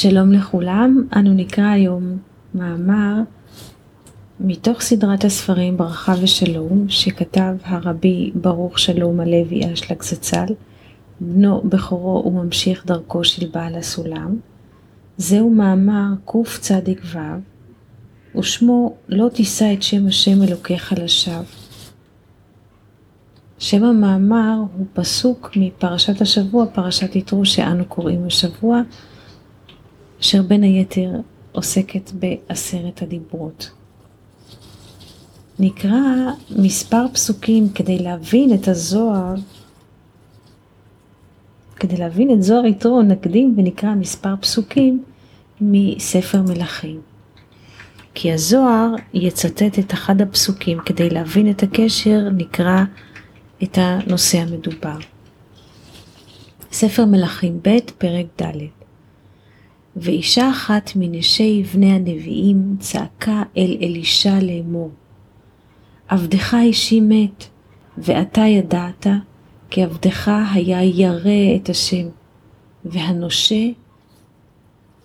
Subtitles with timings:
[0.00, 2.18] שלום לכולם, אנו נקרא היום
[2.54, 3.14] מאמר
[4.40, 10.54] מתוך סדרת הספרים ברכה ושלום שכתב הרבי ברוך שלום הלוי אשלג זצ"ל,
[11.20, 14.36] בנו בכורו וממשיך דרכו של בעל הסולם.
[15.16, 16.74] זהו מאמר קצ"ו
[18.38, 21.42] ושמו לא תישא את שם השם אלוקיך לשווא.
[23.58, 28.82] שם המאמר הוא פסוק מפרשת השבוע, פרשת יתרו שאנו קוראים השבוע,
[30.20, 31.10] אשר בין היתר
[31.52, 33.70] עוסקת בעשרת הדיברות.
[35.58, 36.00] נקרא
[36.50, 39.34] מספר פסוקים כדי להבין את הזוהר,
[41.76, 45.04] כדי להבין את זוהר יתרו נקדים ונקרא מספר פסוקים
[45.60, 47.00] מספר מלכים.
[48.14, 52.84] כי הזוהר יצטט את אחד הפסוקים כדי להבין את הקשר נקרא
[53.62, 54.98] את הנושא המדובר.
[56.72, 58.77] ספר מלכים ב', פרק ד'
[60.00, 64.90] ואישה אחת מנשי בני הנביאים צעקה אל אלישע לאמור,
[66.08, 67.44] עבדך אישי מת,
[67.98, 69.06] ואתה ידעת
[69.70, 72.08] כי עבדך היה ירא את השם,
[72.84, 73.68] והנושה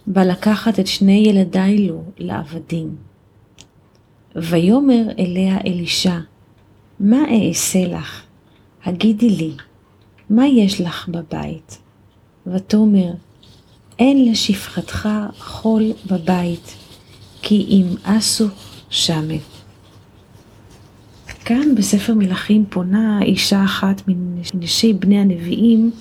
[0.07, 2.95] בא לקחת את שני ילדיי לו לעבדים.
[4.35, 6.19] ויאמר אליה אלישע,
[6.99, 8.23] מה אעשה לך?
[8.85, 9.51] הגידי לי,
[10.29, 11.77] מה יש לך בבית?
[12.47, 13.13] ותאמר,
[14.03, 16.75] אין לשפחתך חול בבית,
[17.41, 18.51] כי אם אסוך
[18.89, 19.41] שמת.
[21.45, 25.91] כאן בספר מלכים פונה אישה אחת מנשי בני הנביאים,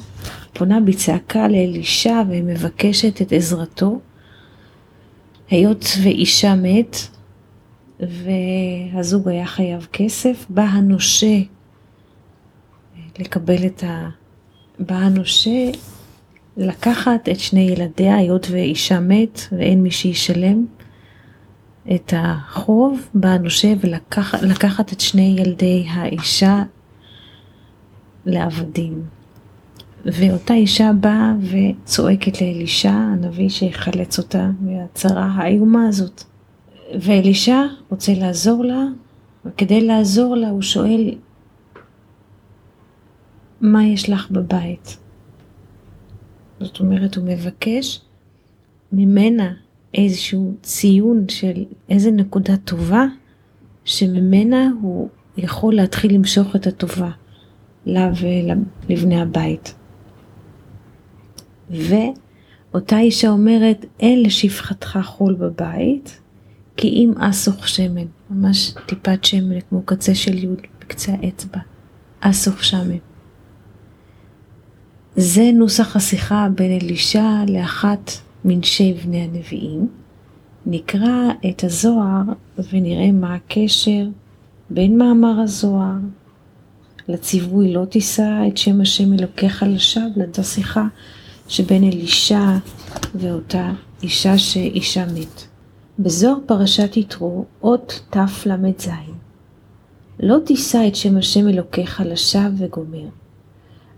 [0.52, 4.00] פונה בצעקה לאלישע ומבקשת את עזרתו.
[5.50, 6.96] היות ואישה מת
[8.00, 11.36] והזוג היה חייב כסף, בא הנושה
[13.18, 14.08] לקבל את ה...
[14.78, 15.70] בא הנושה
[16.56, 20.66] לקחת את שני ילדיה, היות ואישה מת ואין מי שישלם
[21.94, 26.62] את החוב, בא הנושה ולקחת את שני ילדי האישה
[28.26, 29.02] לעבדים.
[30.04, 36.22] ואותה אישה באה וצועקת לאלישע, הנביא שיחלץ אותה מהצרה האיומה הזאת.
[37.00, 38.84] ואלישע רוצה לעזור לה,
[39.46, 41.14] וכדי לעזור לה הוא שואל,
[43.60, 45.01] מה יש לך בבית?
[46.64, 48.00] זאת אומרת, הוא מבקש
[48.92, 49.52] ממנה
[49.94, 53.04] איזשהו ציון של איזה נקודה טובה,
[53.84, 57.10] שממנה הוא יכול להתחיל למשוך את הטובה
[57.86, 59.74] לה ולבני הבית.
[61.70, 66.20] ואותה אישה אומרת, אין לשפחתך חול בבית,
[66.76, 71.60] כי אם אסוך שמן, ממש טיפת שמן כמו קצה של יוד בקצה האצבע,
[72.20, 73.11] אסוך שמן.
[75.16, 78.10] זה נוסח השיחה בין אלישע לאחת
[78.44, 79.88] מנשי בני הנביאים.
[80.66, 82.22] נקרא את הזוהר
[82.72, 84.06] ונראה מה הקשר
[84.70, 85.98] בין מאמר הזוהר
[87.08, 90.86] לציווי לא תישא את שם השם אלוקיך לשווא, לאותה שיחה
[91.48, 92.56] שבין אלישע
[93.14, 95.42] ואותה אישה שאישה מת.
[95.98, 98.88] בזוהר פרשת יתרו, אות תל"ז
[100.20, 103.21] לא תישא את שם השם אלוקיך לשווא וגומר.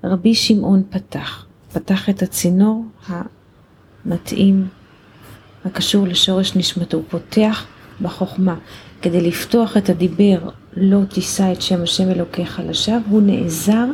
[0.05, 4.69] רבי שמעון פתח, פתח את הצינור המתאים
[5.65, 7.67] הקשור לשורש נשמתו, הוא פותח
[8.03, 8.57] בחוכמה
[9.03, 13.85] כדי לפתוח את הדיבר לא תישא את שם השם אלוקיך לשווא, הוא נעזר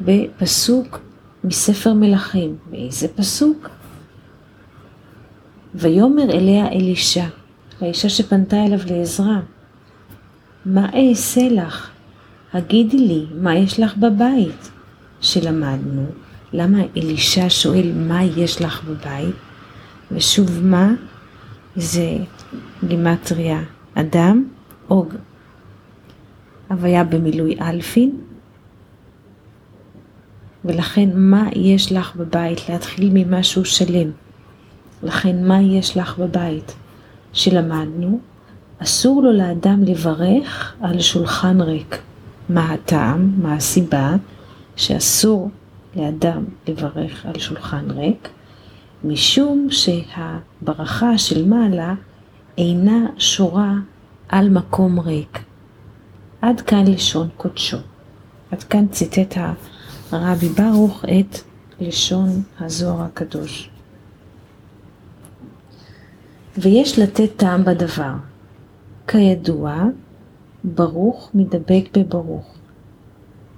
[0.00, 1.00] בפסוק
[1.44, 2.56] מספר מלכים.
[2.70, 3.68] ואיזה פסוק?
[5.74, 7.24] ויאמר אליה אלישע,
[7.80, 9.40] האישה שפנתה אליו לעזרה,
[10.64, 11.90] מה אעשה לך?
[12.52, 14.70] הגידי לי, מה יש לך בבית?
[15.24, 16.06] שלמדנו,
[16.52, 19.34] למה אלישע שואל מה יש לך בבית,
[20.12, 20.92] ושוב מה?
[21.76, 22.16] זה
[22.88, 23.62] גימטריה
[23.94, 24.44] אדם,
[24.90, 25.14] אוג,
[26.68, 28.20] הוויה במילוי אלפין,
[30.64, 32.68] ולכן מה יש לך בבית?
[32.68, 34.10] להתחיל ממשהו שלם.
[35.02, 36.74] לכן מה יש לך בבית?
[37.32, 38.20] שלמדנו,
[38.78, 41.98] אסור לו לאדם לברך על שולחן ריק.
[42.48, 43.32] מה הטעם?
[43.42, 44.16] מה הסיבה?
[44.76, 45.50] שאסור
[45.96, 48.28] לאדם לברך על שולחן ריק,
[49.04, 51.94] משום שהברכה של מעלה
[52.58, 53.74] אינה שורה
[54.28, 55.44] על מקום ריק.
[56.42, 57.76] עד כאן לשון קודשו.
[58.50, 59.38] עד כאן ציטט
[60.12, 61.38] הרבי ברוך את
[61.80, 63.70] לשון הזוהר הקדוש.
[66.58, 68.12] ויש לתת טעם בדבר.
[69.06, 69.84] כידוע,
[70.64, 72.54] ברוך מדבק בברוך.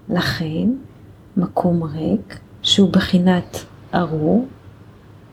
[0.08, 0.68] לכן,
[1.36, 4.46] מקום ריק, שהוא בחינת ארור,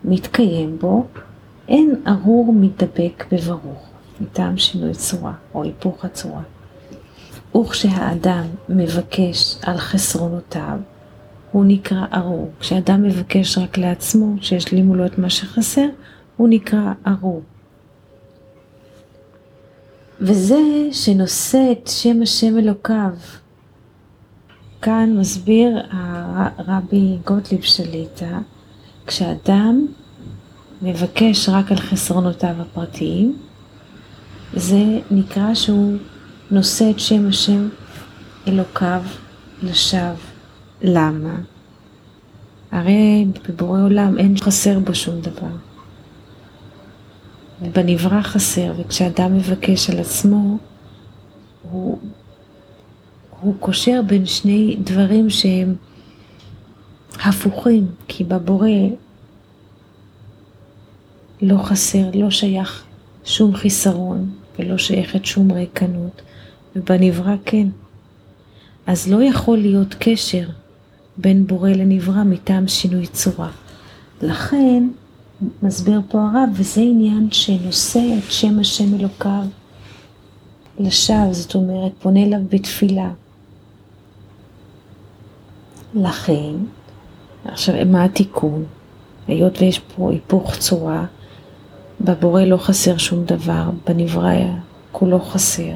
[0.03, 1.05] מתקיים בו
[1.67, 3.89] אין ארור מתדבק בברוך,
[4.21, 6.41] מטעם שינוי צורה או היפוך הצורה.
[7.57, 10.79] וכשהאדם מבקש על חסרונותיו,
[11.51, 12.51] הוא נקרא ארור.
[12.59, 15.87] כשאדם מבקש רק לעצמו, שישלימו לו את מה שחסר,
[16.37, 17.41] הוא נקרא ארור.
[20.21, 20.59] וזה
[20.91, 23.11] שנושא את שם השם אלוקיו.
[24.83, 28.39] כאן מסביר הרבי גוטליב שליטה,
[29.07, 29.85] כשאדם
[30.81, 33.37] מבקש רק על חסרונותיו הפרטיים,
[34.53, 35.97] זה נקרא שהוא
[36.51, 37.69] נושא את שם השם
[38.47, 39.01] אלוקיו
[39.63, 40.13] לשווא.
[40.81, 41.35] למה?
[42.71, 45.55] הרי בבורא עולם אין חסר בו שום דבר.
[47.61, 50.57] ובנברא חסר, וכשאדם מבקש על עצמו,
[51.71, 51.99] הוא,
[53.43, 55.75] הוא קושר בין שני דברים שהם
[57.25, 58.67] הפוכים, כי בבורא
[61.41, 62.83] לא חסר, לא שייך
[63.25, 64.29] שום חיסרון
[64.59, 66.21] ולא שייכת שום ריקנות,
[66.75, 67.67] ובנברא כן.
[68.87, 70.47] אז לא יכול להיות קשר
[71.17, 73.49] בין בורא לנברא מטעם שינוי צורה.
[74.21, 74.87] לכן,
[75.63, 79.45] מסביר פה הרב, וזה עניין שנושא את שם השם אלוקיו
[80.79, 83.11] לשווא, זאת אומרת, פונה אליו בתפילה.
[85.95, 86.53] לכן,
[87.45, 88.65] עכשיו, מה התיקון?
[89.27, 91.05] היות ויש פה היפוך צורה,
[92.01, 94.33] בבורא לא חסר שום דבר, בנברא
[94.91, 95.75] כולו חסר,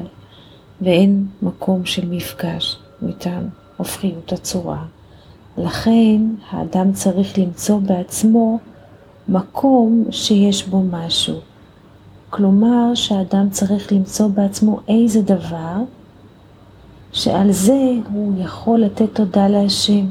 [0.80, 4.84] ואין מקום של מפגש מטעם הופכיות הצורה.
[5.58, 8.58] לכן האדם צריך למצוא בעצמו
[9.28, 11.34] מקום שיש בו משהו.
[12.30, 15.76] כלומר שהאדם צריך למצוא בעצמו איזה דבר
[17.12, 20.06] שעל זה הוא יכול לתת תודה להשם.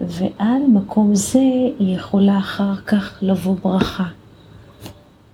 [0.00, 1.38] ועל מקום זה
[1.78, 4.08] היא יכולה אחר כך לבוא ברכה.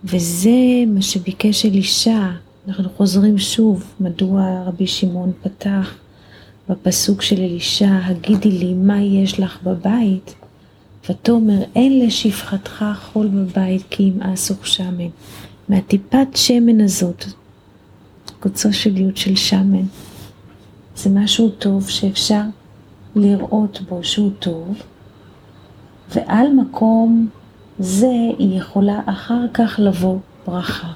[0.04, 0.50] וזה
[0.86, 2.28] מה שביקש אלישע.
[2.68, 5.94] אנחנו חוזרים שוב, מדוע רבי שמעון פתח
[6.68, 10.34] בפסוק של אלישע, הגידי לי מה יש לך בבית,
[11.10, 15.08] ותאמר אין לשפחתך חול בבית כי ימאס וכשמן.
[15.68, 17.24] מהטיפת שמן הזאת,
[18.40, 19.84] קוצו של יוד של שמן,
[20.96, 22.42] זה משהו טוב שאפשר
[23.16, 24.82] לראות בו שהוא טוב,
[26.14, 27.28] ועל מקום
[27.78, 30.92] זה היא יכולה אחר כך לבוא ברכה.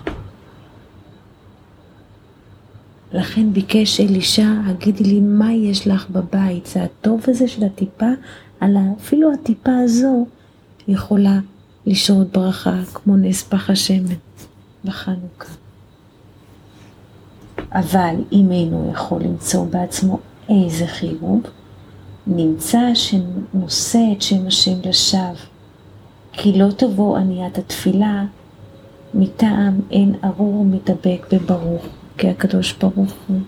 [3.12, 8.10] לכן ביקש אלישע, הגידי לי מה יש לך בבית, זה הטוב הזה של הטיפה,
[8.60, 10.26] על אפילו הטיפה הזו
[10.88, 11.38] יכולה
[11.86, 14.14] לשרות ברכה, כמו נס פח השמן
[14.84, 15.65] בחנוכה.
[17.72, 20.18] אבל אם אינו יכול למצוא בעצמו
[20.48, 21.42] איזה חיוב,
[22.26, 25.46] נמצא שנושא את שם השם לשווא,
[26.32, 28.24] כי לא תבוא עניית התפילה
[29.14, 31.86] מטעם אין ארור מתאבק בברוך.
[32.18, 33.40] כי הקדוש ברוך הוא.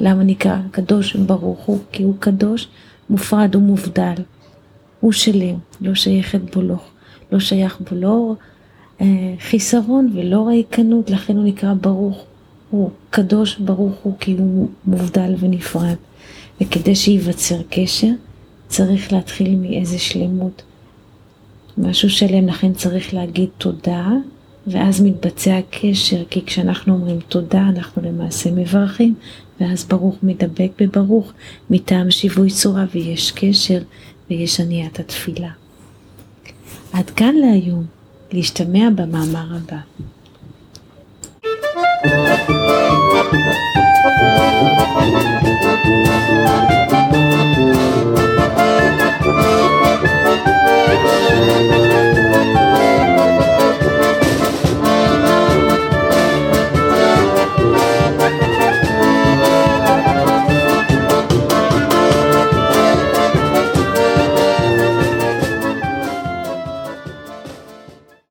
[0.00, 1.78] למה נקרא הקדוש ברוך הוא?
[1.92, 2.68] כי הוא קדוש,
[3.10, 4.14] מופרד ומובדל.
[5.00, 6.76] הוא שלם, לא שייכת בו לא,
[7.32, 8.34] לא שייך בו לא
[9.00, 12.24] אה, חיסרון ולא ריקנות, לכן הוא נקרא ברוך.
[12.70, 15.96] הוא קדוש ברוך הוא כי הוא מובדל ונפרד.
[16.60, 18.10] וכדי שייווצר קשר,
[18.68, 20.62] צריך להתחיל מאיזה שלמות.
[21.78, 24.08] משהו שלם, לכן צריך להגיד תודה
[24.66, 29.14] ואז מתבצע קשר, כי כשאנחנו אומרים תודה, אנחנו למעשה מברכים,
[29.60, 31.32] ואז ברוך מדבק בברוך
[31.70, 33.82] מטעם שיווי צורה, ויש קשר,
[34.30, 35.50] ויש עניית התפילה.
[36.92, 37.84] עד כאן להיום,
[38.32, 39.80] להשתמע במאמר הבא.
[42.02, 42.60] Thank you.